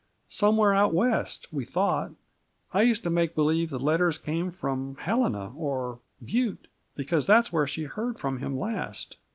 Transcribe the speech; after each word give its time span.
Somewhere 0.29 0.73
out 0.73 0.95
West, 0.95 1.45
we 1.51 1.63
thought. 1.63 2.13
I 2.73 2.81
used 2.81 3.03
to 3.03 3.11
make 3.11 3.35
believe 3.35 3.69
the 3.69 3.77
letters 3.77 4.17
came 4.17 4.49
from 4.49 4.95
Helena, 4.95 5.53
or 5.55 5.99
Butte, 6.25 6.65
because 6.95 7.27
that 7.27 7.43
was 7.43 7.53
where 7.53 7.67
she 7.67 7.83
heard 7.83 8.19
from 8.19 8.39
him 8.39 8.57
last. 8.57 9.17